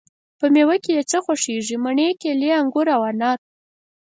په 0.39 0.45
میوه 0.55 0.75
کی 0.83 0.91
د 0.97 1.01
څه 1.11 1.17
خوښیږی؟ 1.25 1.75
مڼې، 1.85 2.09
کیلې، 2.21 2.49
انګور 2.59 2.87
او 2.95 3.01
انار 3.11 3.37